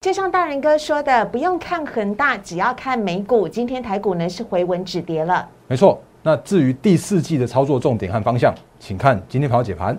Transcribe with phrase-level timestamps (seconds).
[0.00, 3.48] 就像大人哥说的，不用看恒大，只要看美股。
[3.48, 5.48] 今天台股呢是回稳止跌了。
[5.66, 9.98] 没错，那至于第四季的操作重点和方向，请看今天盘后解盘。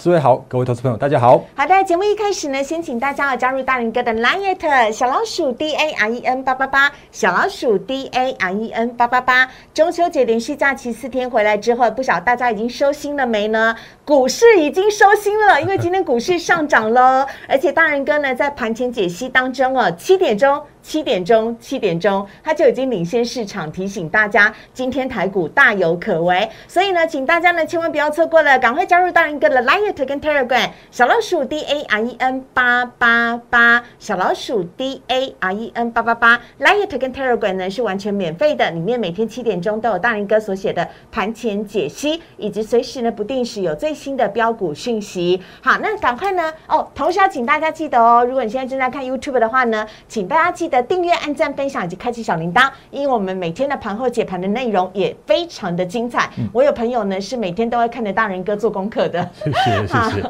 [0.00, 1.44] 四位好，各位投资朋友大家好。
[1.56, 9.48] 好的，节目一开始呢，先请大家要加入大人哥的 Line 小老鼠 D A R E N 八八八，小老鼠 D A R E N 八八八。
[9.74, 13.74] 中秋节连续假期四天回来之后，不晓大家已经收心了没呢？
[14.04, 20.62] 股市已经收心了，因为今天股市上涨喽， 而且大人哥呢在盘前解析当中哦，七点钟。
[20.80, 26.48] 七点钟，七点钟，他就已经领先市场，提醒大家今天台股大有可为。
[26.66, 35.92] 所以呢，请大家呢千万不要错过了，赶快加入大人哥的 Line 跟 Telegram 小老鼠 D A R E N 八八八，小老鼠 D A R E N
[35.92, 45.40] 八八八，Line 跟 Telegram 呢是完全免费的，里面每天七点钟都有大人哥所写的盘前解析，以及随时呢不定时有最新的标股讯息。
[45.60, 50.78] 好，那赶快呢哦，同时要请大家记得哦，如果你现在正在看 YouTube 的话呢，请大家记得。
[50.88, 56.30] 订阅、按赞、分享以及开启小铃铛，因为我们每天的盘后解盘的内容也非常的精彩。
[56.50, 59.28] 我有朋友呢是每天都会看着大人哥做功课的。
[59.44, 60.22] 谢谢谢谢。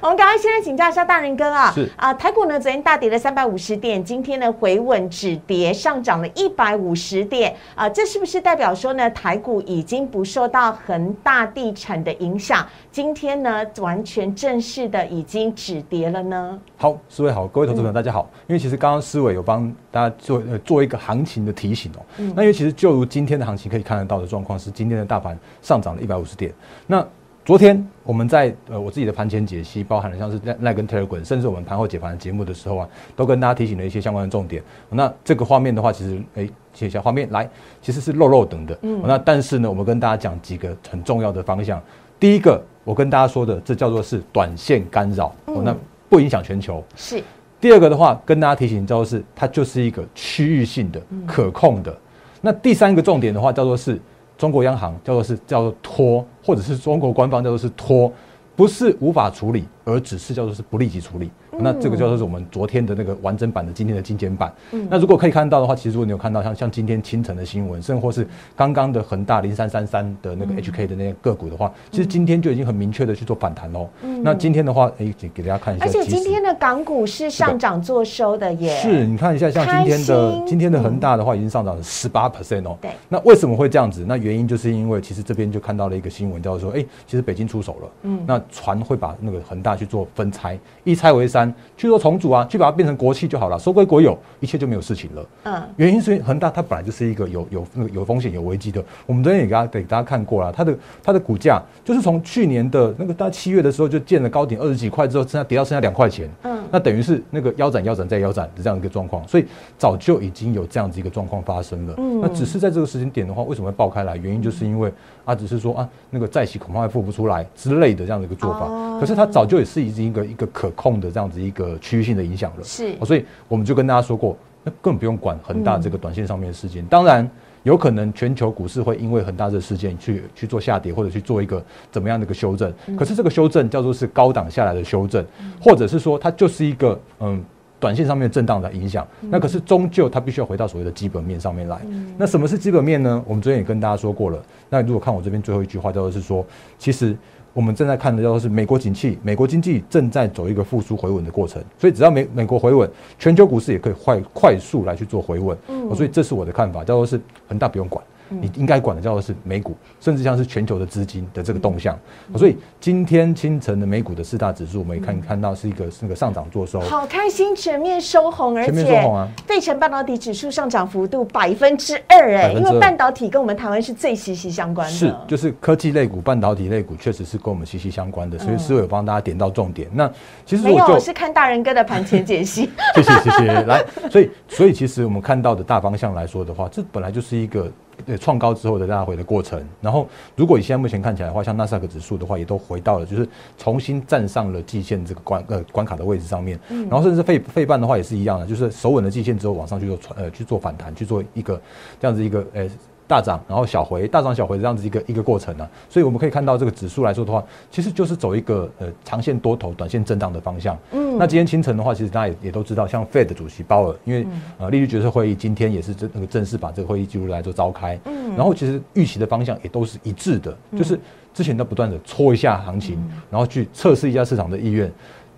[0.00, 1.70] 我们赶快现在请教一下大人哥啊。
[1.72, 12.66] 是啊，台股呢昨天大跌了三百五十点，今天呢回稳止跌，上涨了一百五十点啊，这是不是代表说呢台股已经不受到恒大地产的影响？
[12.90, 16.58] 今天呢完全正式的已经止跌了呢？
[16.76, 18.28] 好，思维好，各位投资朋友大家好。
[18.46, 22.02] 因为其实刚刚思维有帮大家做呃做一个行情的提醒哦。
[22.34, 26.52] 那因为其实就如今天的行情可以看得到的状况是，今天的大盘上涨了一百五十点。
[26.86, 27.06] 那
[27.44, 34.62] 昨天我们在呃我自己的盘前解析，包含了像是赖赖根 Telegram，甚至我们盘后解盘的节目的时候啊，都跟大家提醒了一些相关的重点。
[34.88, 37.48] 那这个画面的话，其实哎写一下画面来，
[37.80, 38.78] 其实是肉肉等的。
[38.82, 39.02] 嗯。
[39.04, 41.82] 那但是呢，我们跟大家讲几个很重要的方向。
[42.20, 45.34] 第一个，我跟大家说的，这叫做是短线干扰。
[45.46, 45.62] 哦。
[45.64, 45.76] 那
[46.08, 46.82] 不影响全球。
[46.94, 47.20] 是。
[47.60, 51.92] 第二个的话，跟大家提醒，叫做是它就是一个区域性的、可控的。
[52.40, 54.00] 那第三个重点的话，叫做是
[54.42, 58.12] 中国央行叫做是叫做拖，或者是中国官方叫做是拖，
[58.56, 59.64] 不是无法处理。
[59.84, 64.52] 而只是叫做是不立即处理，那这个叫做是我们昨天的那个完整版的今天的精简版。
[64.88, 68.26] 那如果可以看到的话，其实如果你有看到像像今天清晨的新闻，甚或是
[68.56, 73.88] 刚刚的恒大零三三三的那个 HK 的那个个股的话，其实今天就已经很明确的去做反弹喽。
[74.22, 75.84] 那今天的话，哎，给大家看一下。
[75.84, 78.76] 而且今天的港股是上涨做收的耶。
[78.76, 82.76] 是，你看一下像今天的今天的恒大的话，已经上涨了十八 percent 哦。
[82.80, 82.90] 对。
[83.08, 84.04] 那为什么会这样子？
[84.06, 87.88] 那原因就是因为其实这边就看到了一个新闻，叫做说，哎，其实北京出手了。
[88.02, 88.20] 嗯。
[88.26, 90.58] 那船会把那个恒大去做分拆。
[90.84, 91.41] 一拆为三，
[91.76, 95.26] 去做重组啊，去把它变成国企就好了，收归国有，一切就没有事情了。
[95.44, 98.84] 嗯，原因是恒大它本来就是一个有有那个有风险、有危机的。
[99.06, 106.28] 我们昨天也给大家给大家看过了，它的它的股价就是从去年的那个大概七月的时候就见了高点二十几块之后，剩下跌到剩下两块钱。
[106.42, 109.46] 嗯，那等于是那个腰斩、腰斩再腰斩的这样一个状况，所以
[109.78, 111.94] 早就已经有这样子一个状况发生了。
[111.98, 114.16] 嗯，那只是在这个时间点的话，为什么会爆开来？
[114.16, 114.92] 原因就是因为
[115.24, 118.68] 啊，只是说啊，那个债息恐怕会付不出来之类的这样的一个做法。
[119.00, 120.48] 可是它早就也是已经一个一个。
[120.52, 126.84] 可控的这样子一个区域性的影响了，是，所以我们就跟大家说过，那根本不用管恒大这个短线上面的事件。
[126.86, 127.26] 当然，
[127.62, 132.70] 有可能全球股市会因为恒大这个事件去去做下跌，或者去做一个怎么样的一个修正。
[132.98, 135.24] 可是这个修正叫做是高档下来的修正，
[135.58, 137.42] 或者是说它就是一个嗯
[137.80, 139.08] 短线上面震荡的影响。
[139.22, 141.80] 那可是终究它必须要回到所谓的基本面上面来。
[142.18, 143.24] 那什么是基本面呢？
[143.26, 144.42] 我们昨天也跟大家说过了。
[144.72, 146.44] 那如果看我这边最后一句话，叫做是说，
[146.78, 147.14] 其实。
[147.54, 155.54] 我们正在看的叫做是美国景气，美国经济正在走一个复苏回稳的过程，所以只要美美国回稳，全球股市也可以快快速来去做回稳。
[155.68, 158.02] 嗯，所以这是我的看法，叫做是恒大不用管。
[158.40, 161.98] 你应该管的叫做是美股，甚至像是全球的资金的这个动向。
[162.36, 169.02] 所以今天清晨的美股的四大指数，我们也看看到是一个那个上涨做收，好开心，全面收红，而且
[169.46, 179.88] 费城半导体指数上涨幅度百分之二，哎，因为半导体跟我们台湾是最息息相关的，是就是科技类股、半导体类股确实是跟我们息息相关的，所以思维帮大家点到重点。
[179.92, 180.10] 那
[180.46, 183.62] 其实没有，我是看大人哥的盘前解析， 谢谢谢谢。
[183.64, 187.70] 来，所以所以其实我们看到的大方向来说的话，这本来就是一个。
[188.06, 189.62] 呃创高之后的拉回的过程。
[189.80, 193.28] 然后，如果以现在目前看起来的话，像纳斯达克指数的话，也都回到了就是
[193.58, 196.58] 重新站上了季线这个关呃关卡的位置上面。
[196.68, 201.60] 然后，甚至费费半的话也是一样的，就是守稳了季线之后往上去做呃去做反弹，去做一个
[202.00, 202.68] 这样子一个呃。
[203.12, 210.78] 大涨，然后小回，大涨小回这样子一个一个过程呢，所以我们可以看到这个指数来说的话，其实就是走一个呃长线多头、短线震荡的方向。
[210.92, 214.26] 嗯，那今天清晨的话，其实大家也也都知道，像 Fed 主席鲍尔，因为
[214.56, 218.00] 呃利率决策会议今天也是这那个正式把这个会议记录来做召开。
[218.06, 220.98] 嗯，然后其实预期的方向也都是一致的，就是
[221.34, 222.98] 之前都不断的搓一下行情，
[223.30, 224.90] 然后去测试一下市场的意愿。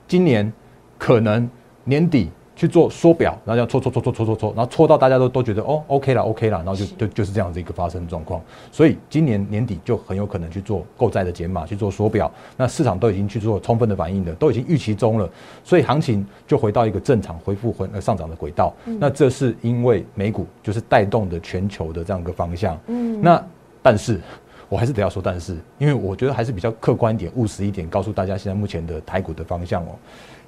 [0.06, 0.52] 今年
[0.96, 1.50] 可能
[1.82, 2.30] 年底。
[2.56, 8.40] 去做缩表，然后要搓搓搓搓搓搓搓，然后搓到大家都都觉得哦，OK 了，OK 了，然后就就就是这样子一个发生状况。
[8.70, 12.30] 所以今年年底就很有可能去做购债的减码，去做缩表。
[12.56, 15.28] 那市场都已经去做充分的反应的，都已经预期中了，
[15.64, 18.72] 所以行情就回到一个正常恢复回呃上涨的轨道。
[18.84, 22.78] 那这是因为美股就是带动的全球的这样一个方向。
[22.86, 23.44] 嗯，那
[23.82, 24.20] 但是
[24.68, 29.88] 我还是得要说，但是因为我觉得还是比较客观一点、务实一点，告诉大家现在目前的台股的方向哦。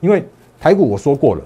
[0.00, 0.24] 因为
[0.60, 1.42] 台股我说过了。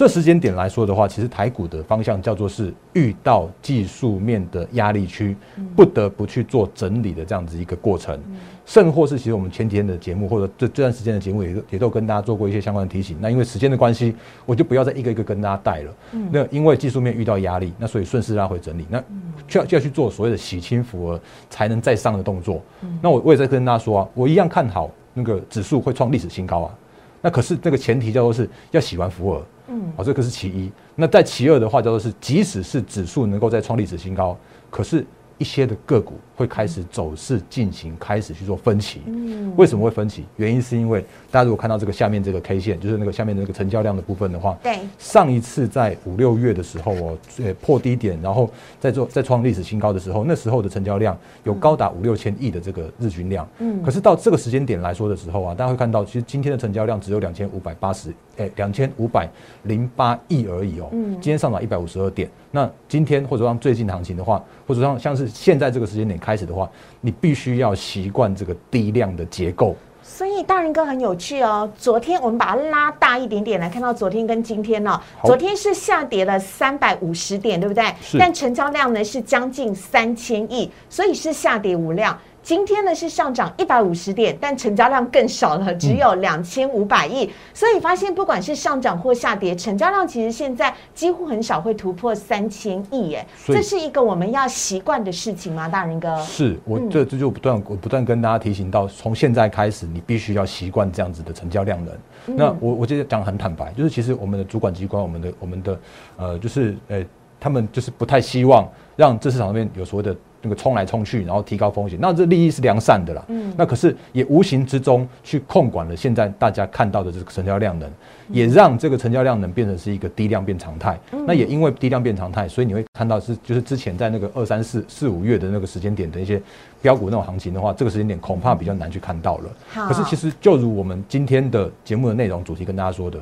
[0.00, 5.36] 这时间点来说的话，其实台股的方向叫做是遇到技术面的压力区，
[5.76, 8.18] 不得不去做整理的这样子一个过程。
[8.64, 13.14] 甚或是其实我们前几天的节目，或者这这段时间的节目，也也都跟大家做过一些相关的提醒。
[13.20, 14.16] 那因为时间的关系，
[14.46, 15.94] 我就不要再一个一个跟大家带了。
[16.32, 18.98] 那因为技术面遇到压力，那所以顺势拉回整理，那
[19.46, 21.20] 就要就要去做所谓的洗清符额
[21.50, 22.62] 才能再上的动作。
[23.02, 26.74] 那我我也在跟大家说啊，我一样看好那个指数会创历史新高啊。
[27.20, 29.44] 那可是这个前提叫做是要洗完符额。
[29.70, 30.70] 嗯，好，这个是其一。
[30.96, 34.36] 那在其二的话，叫做是，即使是指数能够再创历史新高，
[34.70, 35.06] 可是。
[35.40, 40.26] 一些的个股会开始走势进行开始去做分歧，嗯，为什么会分歧？
[40.36, 41.00] 原因是因为
[41.30, 59.26] 大家如果看到这个下面这个 K 线，就是那个下面的那个成交量的部分的话，对，上一次在五六月的时候哦，呃破低点，然后再做再创历史新高的时候，那时候的成交量有高达五六千亿的这个日均量，嗯，可是到这个时间点来说的时候啊，大家会看到，其实今天的成交量只有两千五百八十，哎，两千五百
[59.62, 62.28] 零八亿而已哦，嗯，今天上涨一百五十二点。
[62.52, 66.68] 那今天或者让最近的行情的话，或者让像是现在这个时间点开始的话，
[67.00, 69.74] 你必须要习惯这个低量的结构。
[70.02, 71.70] 所以大人哥很有趣哦。
[71.78, 77.84] 昨天我们把它拉大一点点来看到昨天跟今天呢，昨天是下跌了三百五十点，对不对？
[78.18, 82.18] 但成交量呢是将近三千亿，所以是下跌无量。
[82.42, 87.30] 今天呢是上涨一百五十点，但成交量更少了，只有两千五百亿。
[87.52, 93.10] 所以发现不管是上涨或下跌，成交量其实现在几乎很少会突破三千亿。
[93.10, 93.26] 耶。
[93.46, 96.18] 这是一个我们要习惯的事情吗，大人哥？
[96.22, 101.98] 是我这这就不断我不断跟大家提醒到，从现在开始你必须要习惯这样子的成交量人。
[102.24, 105.78] 那我我觉得讲很坦白，就是其实我们的主管机关，我们的我们的
[106.16, 107.04] 呃，就是呃，
[107.38, 108.66] 他们就是不太希望
[108.96, 110.16] 让这市场上面有所谓的。
[110.42, 113.24] 那个冲来冲去，然后提高风险，那这利益是良善的啦。
[113.28, 117.90] 嗯，那可是也无形之中去控管了现在大家看到的这个成交量能，
[118.28, 120.98] 也让这个成交量能变成是一个低量变常态。
[121.26, 126.40] 那也因为低量变常态，所以你会看到是就是之前在那个二三四四五月的那个时间点的一些
[126.80, 129.50] 标股那种行情的话，这个时间点恐怕比较难去看到了。
[129.88, 133.20] 可是其实就如我们今天的节目的内容主题跟大家说的。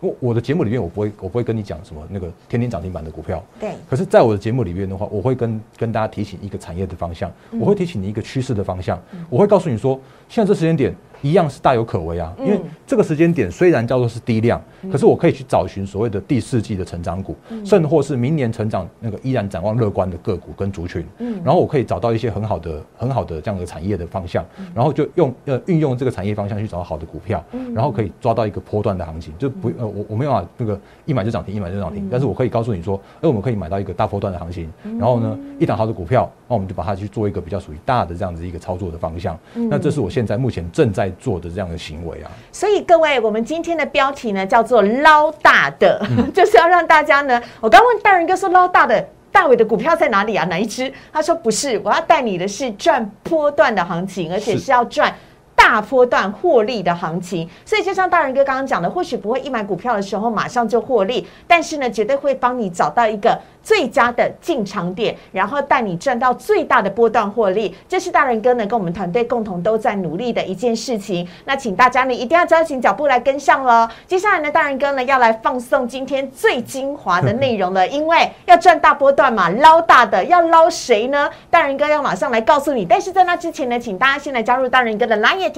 [0.00, 3.42] 我我的节目里面，我不会，我不会跟你讲什么那个天天涨停板的股票。
[3.58, 3.72] 对。
[3.88, 9.00] 可是，在我的节目里面的话，我会跟跟大家提醒一个产业的方向，我会提醒你一个趋势的方向，
[9.30, 10.94] 我会告诉你说，现在这时间点。
[11.22, 17.34] 一样是大有可为啊，因为这个时间点虽然叫做是低量，可是我可以去找寻所谓的第四季的成长股，
[17.64, 21.04] 甚或是明年成长那个依然展望乐观的个股跟族群，
[21.42, 24.44] 然后我可以找到一些很好的、很好的这样的产业的方向，
[24.74, 27.42] 然后就用呃运用这个产业方向去找到好的股票，
[27.74, 41.94] 然后可以抓到一个波段的行情，就不呃我我没有法那个一买就涨停，一买就涨停，但是我可以告诉你说，哎我们可以买到一个大波段的行情，然后呢一档好的股票，那我们就把它去做一个比较属于大的这样子一个操作的方向，那这是我现在目前正在做的这样的行。
[41.94, 46.00] 行为啊，所以各位，我们今天的标题呢叫做“捞大的”，
[46.34, 47.40] 就是要让大家呢。
[47.60, 50.44] 我刚问大人哥说：“捞大的大伟的股票在哪里啊？
[50.46, 55.14] 哪一支？”他说：“不是，我要带你的是赚波段的行情，而且是要赚
[55.54, 63.40] 大波段获利的行情。”所以就像大人哥刚刚讲的，或许不会一买股票的时候马上就获利，但是呢，绝对会帮你找到一个。
[63.64, 71.26] 最佳的进场点，然后带你赚到最大的波段获利，这是大人哥呢跟我们团队共同都在努力的一件事情。
[71.46, 73.88] 那请大家呢一定要抓紧脚步来跟上喽。
[74.06, 81.30] 接下来呢，大人哥呢要来放送今天最精华的内容了， 因为要赚大波段嘛，捞大的要捞谁呢？
[81.48, 82.84] 大人哥要马上来告诉你。
[82.84, 85.50] 但是在那之前呢，请大家先来加入大人哥的 Line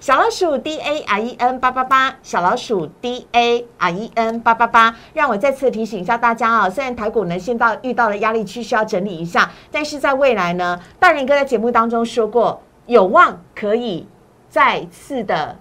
[0.00, 4.94] 小老鼠 D A R E N 八八八，小老鼠 D A R E N 八八八。
[5.14, 9.48] 让我再次提醒一下大家啊，虽然台股呢现现到遇到了压力区，需要整理一下。
[9.70, 14.06] 但是在未来呢，大人哥在节目当中说过，有望可以
[14.48, 15.56] 再次的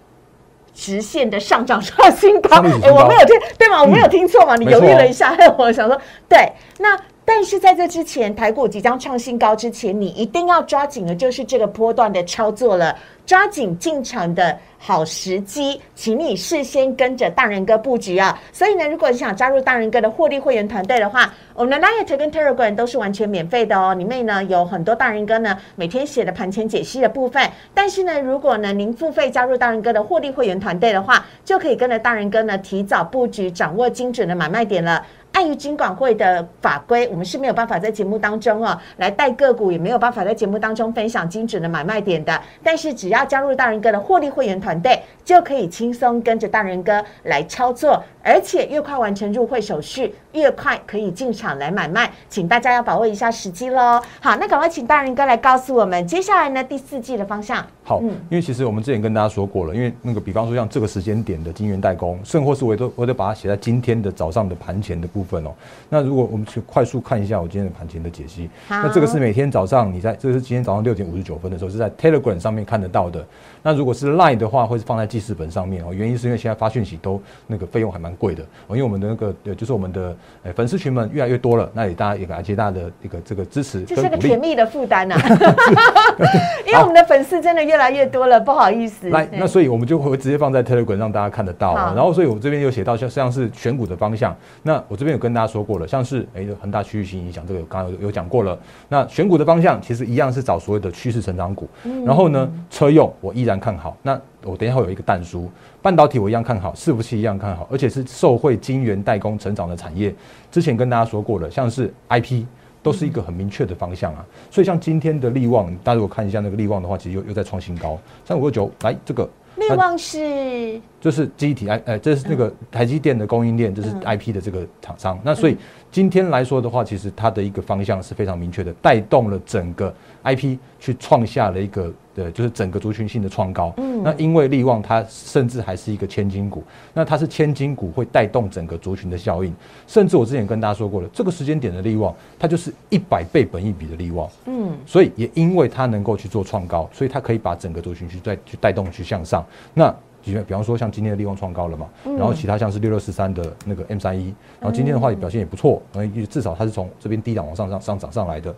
[0.73, 2.49] 直线的上涨创新高。
[2.49, 3.81] 上历史新高我没有听对吗？
[3.81, 4.55] 我没有听错吗？
[4.55, 6.51] 你犹豫了一下， 我想说对。
[6.79, 18.37] 那但是在这之前，台股即将创新高之前，你一定要抓紧的就是这个波段的操作了，抓紧进场的好时机，请你事先跟着大人哥布局啊。
[18.51, 23.93] 所以呢，如果你想加入大人哥的获利会员团队的话，我们的 Light 跟 Telegram 都是完全免费的哦。
[23.95, 27.49] 里面呢有很多大人哥呢每天写的盘前解析的部分。
[27.73, 35.05] 但是呢，如果呢您付费加入大人哥的获利会员团队的话，就可以跟着大人哥呢提早布局，掌握精准的买卖点了。
[35.33, 42.39] 碍于金管会的法规，我们是没有办法在节目当中哦来带个股，也没有办法在节目当中分享精准的买卖点的。
[42.63, 52.09] 但是只要加入大人哥的获利会员团队，就可以轻松跟着大人哥来操作，而且越快完成入会手续，越快可以进场来买卖。
[52.29, 54.01] 请大家要把握一下时机喽。
[54.21, 57.63] 好，那赶快请大人哥来告诉我们接下来呢第四季的方向。
[57.83, 65.51] 好，嗯因为其实我们之前跟大家说过了，因为那个比方说像这个时间点的金元代工，甚或是我都我都把它写在今天的早上的盘前的部分哦。
[65.89, 73.25] 那如果我们去快速看一下我今天的盘前的解析，那这个是每天早上你在这个是今天早上六点五十九分的时候是在 Telegram 上面看得到的。
[73.63, 75.91] 那如果是 Line 的话，会是放在记事本上面哦。
[75.91, 84.39] 原因是因为现在发讯息都那个费用还蛮贵的哦，因为我们的那个呃就是我们的呃粉丝群们越来越多了，那也大家也感谢大家的一个这个支持这是个甜。
[84.43, 85.15] 蜜的负担呐，
[86.67, 89.09] 因为我们的粉丝真的越来越多了，不好意思。
[89.09, 91.93] 来，那所以我们就会直接放在 Telegram 让大家看得到、啊。
[91.95, 94.35] 然后，所以我这边有写到像像是选股的方向。
[94.63, 98.59] 那我这边有跟大家说过了，像是诶恒大区域性影响，这个刚刚有有讲过了。
[98.89, 101.69] 那选股的方向其实一样是找所谓的趋势成长股。
[101.85, 103.95] 嗯然后呢，车用我依然看好。
[104.01, 105.49] 那我等一下会有一个淡书，
[105.81, 110.13] 半导体我一样看好，伺服器一样看好，而且是受惠晶圆代工成长的产业。
[110.51, 112.43] 之前跟大家说过了，像是 IP。
[112.83, 119.23] 都是一个很明确的方向啊，所以像今天的利旺，大家如果看一下那个利旺的话，其实又又在创新高，三五二九，来这个
[119.55, 125.17] 利旺是就是机体 I，呃，这是那个台积电的供应链，这是嗯 IP 的这个厂商。
[125.23, 125.55] 那所以
[125.93, 133.73] 今天来说的话，其实它的一个方向是非常明确的，带动了整个 IP 去创下了一个呃，就是整个族群性的创高。
[133.77, 136.61] 嗯那因为利旺它甚至还是一个千金股，
[136.93, 139.53] 那它是千金股会带动整个族群的效应，
[139.87, 144.29] 甚至我之前跟大家说过了，这个时间点的利旺，它就是一百倍本益比的利旺。
[144.45, 149.45] 嗯所以也因为它能够去做创高，所以它可以把整个族群去带去带动去向上。
[149.73, 149.89] 那
[150.21, 158.53] 比比方说像今天的利旺创高了嘛，嗯然后其他像是六六四三的那个 M 三一，然后今天的话也表现也不错，然后至少它是从这边低档往上上上涨上来的，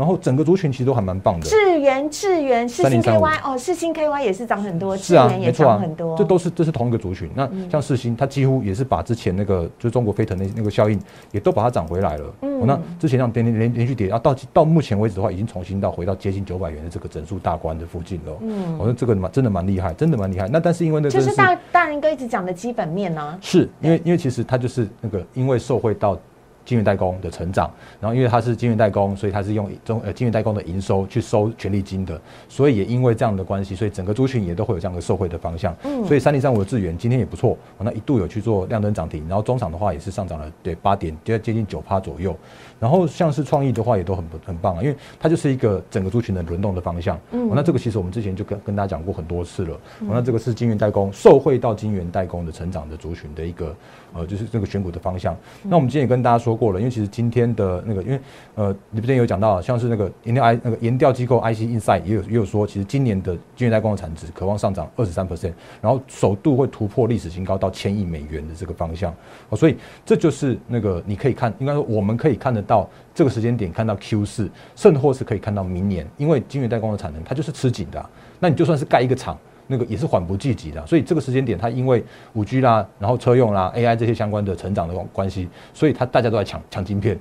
[0.00, 1.46] 然后整个族群其实都还蛮棒的。
[1.46, 7.28] 智源智源世新 KY 哦，世新 KY 也是涨很多，智源也涨很多，，这都是这是同一个族群。
[7.34, 10.98] 那像世新，它几乎也是把之前那个就是中国飞腾那那个效应，
[11.32, 12.34] 也都把它涨回来了。
[12.40, 18.32] 嗯哦那之前让连连连连续跌，然后到到目前为止的话，已经重新到回到接近九百元的这个整数大关的附近了。
[18.40, 20.48] 嗯我说这个蛮真的蛮厉害，真的蛮厉害。
[20.48, 26.18] 那但是因为那个就是大大人哥一直讲的基本面呢、是因为因为其实它就是那个因为受惠到
[26.64, 35.74] 晶圆代工的成长，然后因为它是晶圆代工，所以它是用中呃晶圆代工的营收去收权利金的，所以也因为这样的关系，所以整个族群也都会有这样的受惠的方向。
[35.84, 42.36] 嗯所以三零三五的智源今天也不错，哦那一度有去做量增涨停，然后中场的话也是上涨了对八点，接接近九趴左右。
[42.80, 47.16] 然后像是创意的话也都很不很棒啊，因为它就是一个整个族群的轮动的方向。
[47.30, 49.74] 嗯哦那这个其实我们之前就跟跟大家讲过很多次了。
[49.74, 53.76] 哦那这个是晶圆代工受惠到晶圆代工的成长的族群的一个
[54.12, 55.36] 呃，就是这个选股的方向。
[55.62, 58.20] 那我们今天也跟大家说过了，因为其实今天的那个，因为
[58.56, 69.14] 呃，你之前有讲到，像是那个研调 I 那个研调机构 IC Insight 也有也有说，其实今年的晶圆代工的产值渴望上涨二十三 percent，然后首度会突破历史新高到千亿美元的这个方向。
[69.48, 78.08] 哦，所以这就是那个你可以看，应该说我们可以看得到这个时间点看到 Q 四，甚或是可以看到明年，因为晶圆代工的产能它就是吃紧的啊、
[78.38, 79.36] 那你就算是盖一个厂。
[79.72, 87.16] 那个也是缓不济急的啊、所以这个时间点，它因为五 G 啦，然后车用啦、AI 这些相关的成长的关系，所以它大家都在抢抢晶片，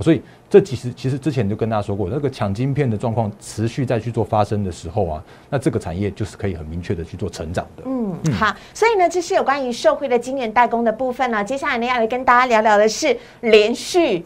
[0.00, 0.20] 所以
[0.50, 7.82] 这其实其实之前就跟大家说过，那个抢晶片的状况持续再去做发生的时候啊，那这个产业就是可以很明确的去做成长的。
[7.86, 11.42] 嗯，好，所以呢，这是有关于社会的晶圆代工的部分呢。
[11.42, 14.22] 接下来呢，要来跟大家聊聊的是连续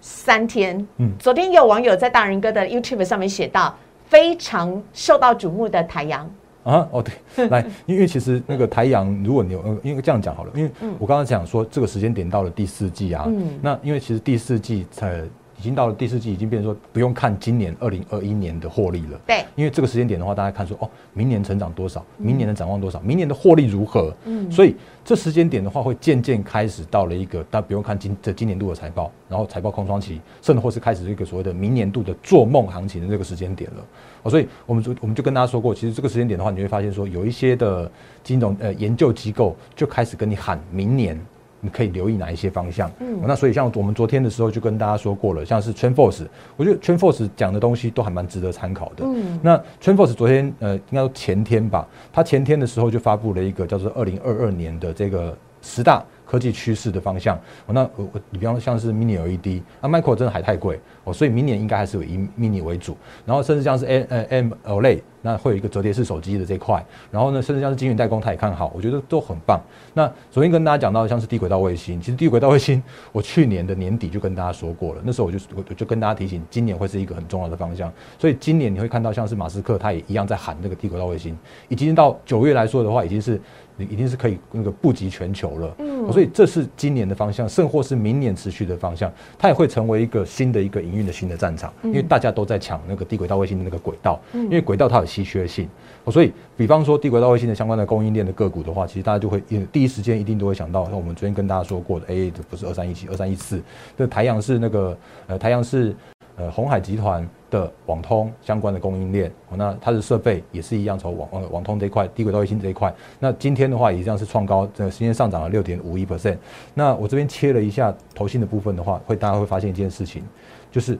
[0.00, 0.78] 三天。
[0.78, 3.76] 嗯嗯，昨天有网友在大人哥的 YouTube 上面写到，
[4.06, 6.28] 非常受到瞩目的台阳。
[6.64, 15.22] 啊，哦对，来，因为其实那个台阳，如果你有，呃因为这样讲好了，因为我刚刚讲说这个时间点到了第四季啊，嗯那因为其实第四季呃
[15.58, 19.20] 已经到了第四季，已经变成说不用看今年二零二一年的获利了。
[19.26, 24.14] 对，因为这个时间点的话，大家看说哦，明年成长多少，明年的展望多少，明年的获利如何？
[24.24, 33.84] 嗯，所以这时间点的话，会渐渐开始到了一个，大家不用看今这今年度的财报，然后财报空窗期，甚至或是开始一个所谓的明年度的做梦行情的这个时间点了。
[34.22, 37.90] 哦，所以我们就我们就跟大家说过，其实这个时间点的话，你会发现说有一些的
[38.22, 41.18] 金融呃研究机构就开始跟你喊明年。
[41.60, 42.90] 你可以留意哪一些方向？
[43.00, 49.04] 嗯，那所以像我们昨天的时候就跟大家说过了，像是 TrendForce，我觉得 TrendForce 讲的东西都还蛮值得参考的。
[49.04, 56.04] 嗯，那 TrendForce 昨天呃，应该说前天吧，他前天的时候就发布了一个叫做二零二二年的这个十大。
[56.28, 60.78] 科技趋势的方向，那我我你比方像是 Mini LED，那 Micro 真的还太贵。
[61.04, 62.94] 哦，所以明年应该还是以 Mini 为主，
[63.24, 69.58] 然后甚至像是 M 呃 M OLED，那会有一个折叠式手机的这块，然后呢，甚至像是晶圆代工，他也看好，我觉得都很棒。
[69.94, 81.34] 那昨天跟大家讲到像是低轨道卫星，其实低轨道卫星，我去年的年底就跟大家说过了，那时候我就我就跟大家提醒，今年会是一个很重要的方向，所以今年你会看到像是马斯克他也一样在喊这个低轨道卫星，
[81.68, 83.40] 已经到九月来说的话，已经是。
[83.78, 95.68] 你一定是可以那个布及全球了，嗯，所以这是今年的方向，甚或是明年持续的方向，它也会成为一个新的一个营运的新的战场，因为大家都在抢那个低轨道卫星的那个轨道，因为轨道它有稀缺性，
[96.10, 99.40] 所以比方说低轨道卫星的相关的供应链的个股的话，其实大家就会
[99.72, 103.62] 第一时间一定都会想到，像我们昨天跟大家说过的的不是二三一七、二三一四，
[103.96, 105.94] 这台阳是那个呃台阳是。
[106.38, 112.94] 呃，红海集团的网通相关的供应链，那它的设备也是一样，从网网网通这一块、低轨道卫星这一块。
[113.18, 116.36] 那今天的话，也一样是创高，这个时间上涨了六点五一 percent。
[116.74, 120.22] 那我这边切了一下投信的部分的话，会大家会发现一件事情，
[120.70, 120.96] 就是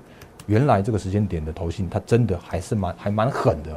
[0.47, 3.71] 原来这个时间点的投信，它真的还是蛮还蛮狠的。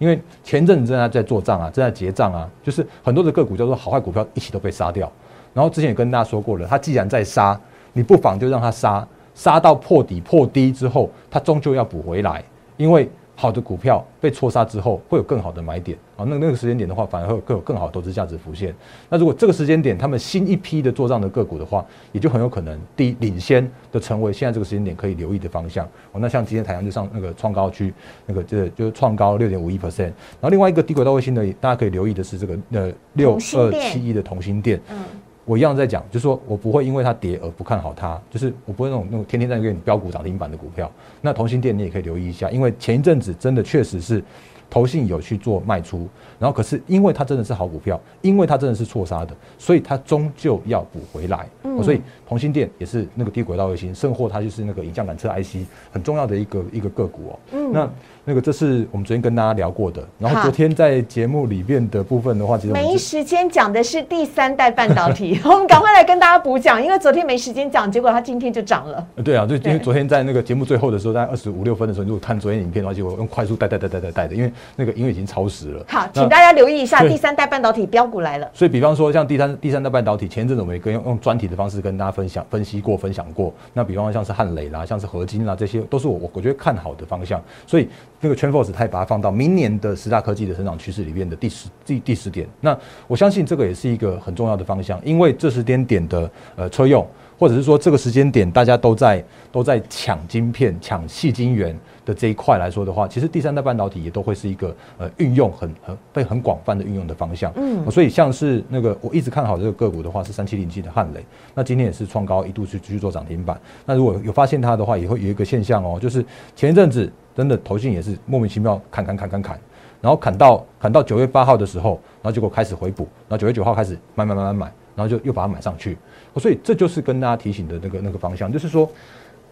[0.00, 5.08] 因为前阵子正在在做账啊，正在结账啊，就是很多的个股叫做好坏股票一起都被杀掉。
[5.52, 7.60] 然后之前也跟大家说过了，它既然在杀，
[7.92, 9.06] 你不妨就让它杀。
[9.34, 12.42] 杀到破底破低之后，它终究要补回来，
[12.76, 16.24] 因为好的股票被错杀之后，会有更好的买点啊。
[16.28, 18.72] 那那个时间点的话，反而会更有更好的投资价值浮现。
[19.08, 25.84] 那如果这个时间点他们新一批的做账的个股的话，也就很有可能第一领先的成为现在这个时间点可以留意的方向。
[26.12, 27.92] 哦，那像今天太阳就上那个创高区，
[28.24, 30.04] 那个这就是创高六点五一 percent。
[30.04, 34.80] 然后另外一个低轨道卫星的，大家可以留意的是这个呃六二七一的同心电。
[34.88, 34.96] 嗯。
[35.44, 40.90] 我一样在讲，就是说我不会因为它跌而不看好它，就是我不会那种那种天天在给你标股涨停板的股票。
[41.20, 44.22] 那同心店你也可以留意一下，因为前一阵子真的确实是
[44.70, 51.46] 投信有去做卖出，然后可是因为它真的是好股票，因为它真的是错杀的，所以它终究要补回来。
[51.82, 52.00] 所以
[52.34, 55.58] 同心店也是那个低轨道卫星，甚或它就是那个影像感测 IC
[55.92, 57.38] 很重要的一个一个个股哦。
[57.52, 57.88] 嗯，那。
[58.26, 69.06] 那个这是我们昨天跟大家聊过的，然后昨天在节目里面的部分的话，其实没时间讲的是第三代半导体， 我们赶快来跟大家补讲，因为昨天没时间讲，结果它今天就涨了。
[69.22, 75.84] 对啊，就因为昨天在那个节目最后的时候，在二十五六分的时候，如果看昨天影片的话，就用快速带带带带带带的，因为那个因为已经超时了。
[75.86, 78.50] 好，请大家留意一下第三代半导体标股来了。
[78.54, 83.52] 所以，比方说像第三第三代半导体，前一阵子我们也跟用用专题的方式跟大家分分享分析过分享过。
[83.74, 87.42] 那比方说像是汉雷啦，像是合金啦，这些都是我我我觉得看好的方向。
[87.66, 87.86] 所以
[88.20, 88.88] 那个圈 force 太。
[88.94, 97.04] 把它放到明年的十大科技的成长趋势里面的第十第第十点，那我相信这个也是一个很重要的方向，因为这时间点的呃车用，
[97.36, 107.52] 或者是说这个时间点大家都在都在抢晶片、抢细晶圆的这一块来说的话，其实第三代半导体也都会是一个呃运用很很被很广泛的运用的方向。
[107.56, 113.60] 嗯，所以像是那个我一直看好这个个股的话，是三七零七的汉雷，那今天也是创高一度去继续做涨停板。
[113.86, 117.10] 那如果有发现它的话，也会有一个现象哦，就是前一阵子。
[117.36, 119.58] 真的投信也是莫名其妙砍砍砍砍砍，
[120.00, 125.98] 然后砍到砍到九月八号的时候，然后结果开始回补，然后九月九号开始买买买买买，然后就又把它买上去。
[126.36, 128.88] 所以这就是跟大家提醒的那个那个方向，就是说，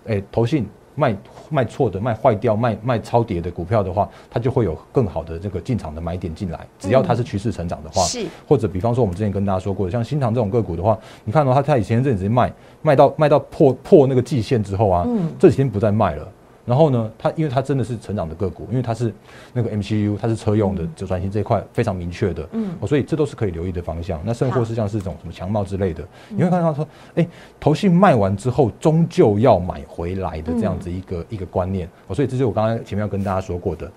[0.07, 1.17] 哎，投信卖
[1.51, 6.67] 卖错的、卖坏掉、卖卖超跌的股票的话，它就会有更好的这个进场的买点进来。
[6.79, 12.53] 只要它是趋势成长的话，是或者比方说我们之前跟大家说过的，像新塘这种个股的话，你看到它它以前这阵子卖
[12.83, 15.07] 卖到卖到破破那个季线之后啊，
[15.39, 16.29] 这几天不再卖了。
[16.65, 19.13] 然后呢，它因为它真的是成长的个股，因为它是
[19.53, 24.21] 那个 MCU，它是车用的，就转型这一块非常明确的，嗯，所以这都是可以留意的方向。
[24.25, 27.27] 那甚或是像是这种什么强茂之类的，你会看到说，哎，
[27.59, 31.89] 投信卖完之后，终究要买回来的这样子一个一个观念。
[32.15, 33.91] 所以这就是我刚刚前面要跟大家说过的，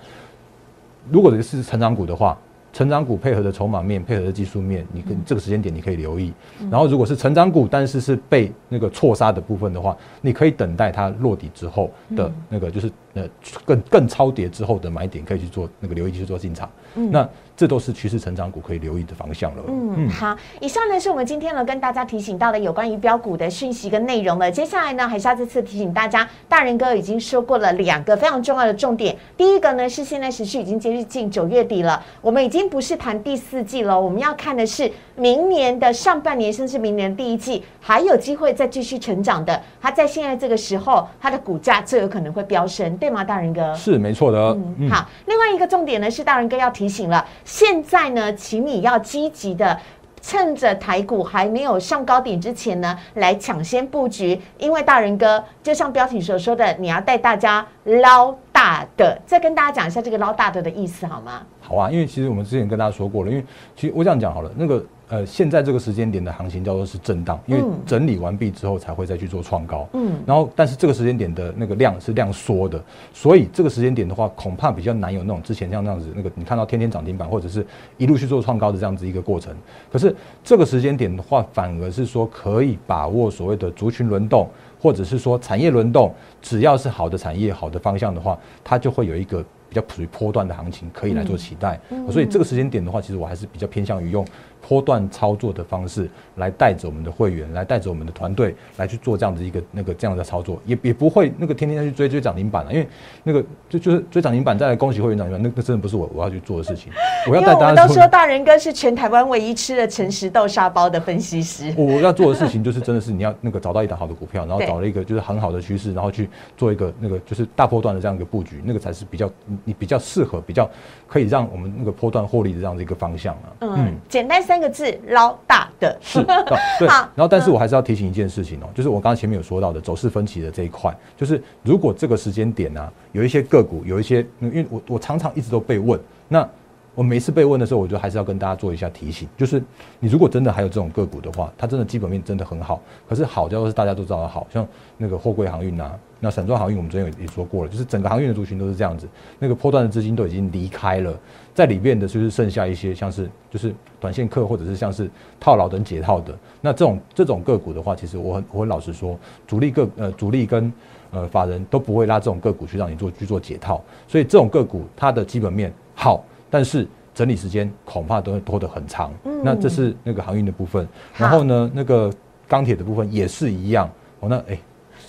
[1.11, 2.37] 如果是成长股的话。
[2.75, 6.33] 成长股配合的筹码面、配合的技术面，你跟这个时间点你可以留意。
[6.69, 13.23] 然后如果是成长股，但是是被那个错杀的部分的话，你可以等待它落底之后的那个就是呃
[13.65, 16.69] 更更超跌之后的买点，可以去做那个留意去做进场。
[16.93, 19.63] 那这都是趋势成长股可以留意的方向了。
[19.67, 24.49] 嗯，好，以上呢是我们今天呢跟大家提醒到的有关于标股的讯息跟内容了。
[24.51, 29.15] 接下来呢，还是要再次提醒大家，大人哥已经说过了两个非常重要的重点。
[29.35, 39.61] 第一个呢是现在时序已经接近九月底了，我们已经不是谈第四季了，我们要看的是明年的上半年，甚至明年第一季还有机会再继续成长的。
[39.81, 43.71] 它在现在这个时候，它的股价最有可能会飙升，对吗，大人哥？
[43.75, 44.39] 是没错的。
[44.79, 45.07] 嗯，好。
[45.27, 49.79] 另外一个重点呢是大人哥要提醒了，现在呢，请你要积极的。
[50.23, 54.41] 趁着台股还没有上高点之前呢，来抢先布局。
[54.57, 59.21] 因为大人哥就像标题所说的，你要带大家捞大的。
[59.27, 61.43] 再跟大家讲一下这个捞大的的意思好吗？
[61.61, 64.83] 好啊，因为其实我们之前跟大家说过了，因为其实我这样讲好了，那个。
[65.07, 69.87] 呃，现在这个时间点的行情叫做是震荡，因为整理完毕之后才会再去做创高。
[69.93, 77.65] 嗯，然后但是这个时间点的那个量是量缩的，所以这个时间点的话，恐怕比较难有那种之前像那样子那个你看到天天涨停板或者是
[77.97, 79.53] 一路去做创高的这样子一个过程。
[79.91, 84.49] 可是这个时间点的话，反而是说可以把握所谓的族群轮动，
[84.81, 91.79] 或者是说产业轮动，只要是好的产业、好的方向的话，它就会有一个比较属于波段的行情可以来做期待。
[92.09, 94.25] 所以这个时间点的话，其实我还是比较偏向于用。
[94.67, 102.87] 波段操作的方式来带着我们的会员，来带着我们的团队来去做这样的一个那个这样的操作，也也不会那个天天去追追涨停板了，因为
[103.23, 106.91] 那个就就是追涨停板再来恭喜会员涨停板，那个真的不是我我要去做的事情。
[107.29, 111.71] 我要带大家都说大人哥是全台湾唯一吃了诚实豆沙包的分析师。
[111.77, 119.29] 我要做的事情就是真的是你要那个找到一档好的股票，然后找了一个就是很好的趋势，然后去做一个那个就是大波段的这样一个布局，那个才是比较
[119.63, 120.69] 你比较适合比较
[121.07, 123.53] 可以让我们那个波段获利的这样的一个方向啊。
[123.61, 125.37] 嗯，简单三个字捞。
[125.47, 126.23] 大的是，
[126.79, 136.47] 对，然后但是我还是要提醒一件事情哦，就是我刚刚前面有说到的走势分歧的这一块，就是如果这个时间点呢，有一些个股，有一些，因为我我常常一直都被问，那。
[136.93, 139.61] 我每次被问的时候，我就还是要跟大家做一下提醒，就是
[139.99, 144.65] 你如果真的还有这种个股的话，它真的基本面真的很好，可是好叫做是大家都知道的好，像
[144.97, 145.91] 那个货柜航运啊，
[146.21, 151.13] 那散装航运我们昨天也也说过了，就是整个航运的族群都是这样子，那个破断的资金都已经离开了，
[151.55, 160.71] 在里面的就是剩下一些像是就是短线客或者是像是套牢等解套的，那这种这种个股的话，其实我很我很老实说，主力个呃主力跟
[161.11, 166.25] 呃法人都不会拉这种个股去让你做去做解套，所以这种个股它的基本面好。
[166.49, 172.13] 但是整理时间恐怕都会拖得很长，那这是那个航运的部分，然后呢，那个
[172.47, 173.89] 钢铁的部分也是一样。
[174.19, 174.59] 哦，那哎。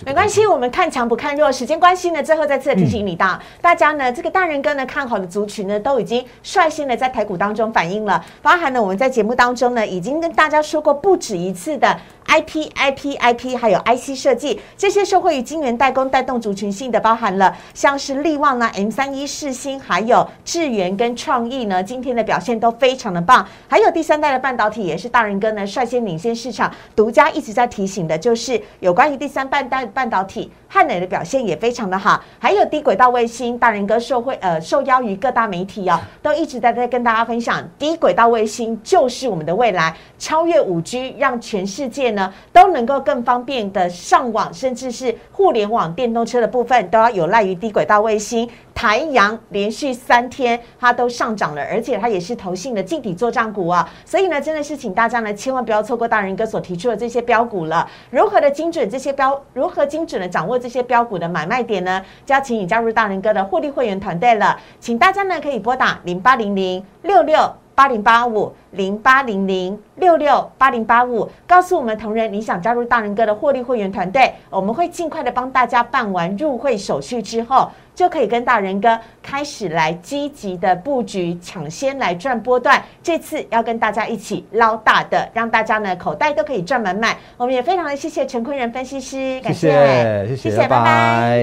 [0.04, 1.50] 没关系，我们看强不看弱。
[1.50, 8.22] 时间关系呢，最后再次提醒你到大家呢，这个大人哥呢看好的族群呢，都已经率先的在台股当中反映了。
[8.42, 23.46] 包含了我们在节目当中呢，已经跟大家说过不止一次的 IP、IP、IP，还有 IC 设计这些受惠于晶圆代工带动族群性的，包含了像是力旺啊、M 三一、世星，还有智源跟创意呢，今天的表现都非常的棒。
[23.66, 29.85] 还有第三代的半导体也是大人哥呢率先领先市场，独家一直在提醒的，就是有关于第三半代。
[29.88, 48.48] 半导体汉磊的表现也非常的好，还有低轨道卫星，大仁哥受惠呃受邀于各大媒体哦，都一直在在跟大家分享，低轨道卫星就是我们的未来，超越五 G，让全世界呢都能够更方便的上网，甚至是互联网电动车的部分都要有赖于低轨道卫星。
[48.76, 57.88] 台阳连续三天它都上涨了，而且它也是投信的净底做账股啊，所以呢，真的是请大家呢千万不要错过大人哥所提出的这些标股了。
[58.10, 62.04] 如何的精准这些标，如何精准的掌握这些标股的买卖点呢？
[62.26, 64.60] 就要请你加入大人哥的获利会员团队了。
[64.78, 77.70] 请大家呢可以拨打零八零零六六八零八五零八零零六六八零八五，告诉我们同仁你想加入大人哥的获利会员团队，我们会尽快的帮大家办完入会手续之后。
[77.94, 82.84] 就可以跟大人哥开始来积极的布局，抢先来赚波段。
[83.02, 87.16] 这次要跟大家一起捞大的，让大家呢口袋都可以赚满满。
[87.38, 91.38] 我们也非常的谢谢陈坤仁分析师，感谢谢谢，拜拜。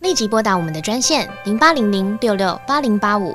[0.00, 3.34] 立即拨打我们的专线零八零零六六八零八五。